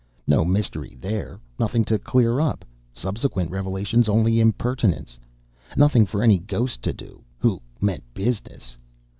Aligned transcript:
No 0.25 0.43
mystery 0.43 0.97
THERE; 0.99 1.39
nothing 1.59 1.85
to 1.85 1.99
clear 1.99 2.39
up; 2.39 2.65
subsequent 2.91 3.51
revelations 3.51 4.09
only 4.09 4.39
impertinence. 4.39 5.19
Nothing 5.77 6.07
for 6.07 6.23
any 6.23 6.39
ghost 6.39 6.81
to 6.81 6.91
do 6.91 7.21
who 7.37 7.61
meant 7.79 8.03
business. 8.15 8.77